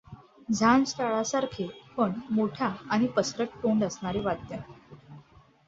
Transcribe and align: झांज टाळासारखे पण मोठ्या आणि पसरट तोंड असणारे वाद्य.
झांज 0.53 0.93
टाळासारखे 0.97 1.67
पण 1.97 2.11
मोठ्या 2.29 2.71
आणि 2.89 3.07
पसरट 3.07 3.49
तोंड 3.63 3.83
असणारे 3.83 4.19
वाद्य. 4.19 4.57